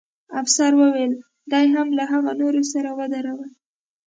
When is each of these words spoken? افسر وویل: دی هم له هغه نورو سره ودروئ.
افسر 0.41 0.71
وویل: 0.77 1.13
دی 1.51 1.65
هم 1.75 1.87
له 1.97 2.03
هغه 2.11 2.31
نورو 2.41 2.61
سره 2.71 2.89
ودروئ. 2.97 3.51